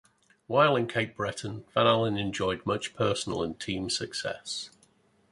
While 0.47 0.75
in 0.75 0.87
Cape 0.87 1.15
Breton, 1.15 1.63
Van 1.75 1.85
Allen 1.85 2.17
enjoyed 2.17 2.65
much 2.65 2.95
personal 2.95 3.43
and 3.43 3.59
team 3.59 3.87
success. 3.87 4.71